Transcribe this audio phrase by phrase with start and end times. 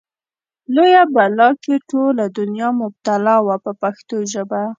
[0.75, 4.61] لویه بلا کې ټوله دنیا مبتلا وه په پښتو ژبه.